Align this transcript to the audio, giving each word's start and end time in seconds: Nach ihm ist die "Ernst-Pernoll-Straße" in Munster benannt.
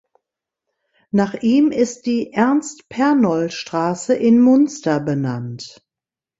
Nach 1.11 1.35
ihm 1.35 1.69
ist 1.69 2.07
die 2.07 2.33
"Ernst-Pernoll-Straße" 2.33 4.15
in 4.15 4.41
Munster 4.41 4.99
benannt. 4.99 5.85